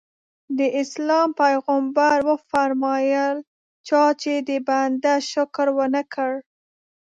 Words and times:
د 0.57 0.59
اسلام 0.81 1.29
پیغمبر 1.41 2.15
وفرمایل 2.29 3.37
چا 3.87 4.03
چې 4.21 4.33
د 4.47 4.49
بنده 4.67 5.13
شکر 5.31 5.67
ونه 5.77 6.03
کړ. 6.13 6.31